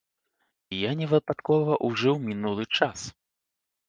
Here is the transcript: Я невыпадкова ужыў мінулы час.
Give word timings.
Я 0.77 0.93
невыпадкова 1.01 1.73
ужыў 1.89 2.15
мінулы 2.31 2.65
час. 2.77 3.05